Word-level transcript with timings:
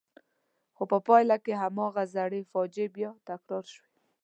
خو 0.75 0.83
په 0.91 0.97
پایله 1.07 1.37
کې 1.45 1.53
هماغه 1.63 2.03
زړې 2.15 2.41
فاجعې 2.51 2.87
بیا 2.95 3.09
تکرار 3.27 3.65
شوې. 3.73 3.89